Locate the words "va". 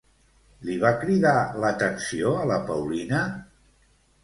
0.83-0.91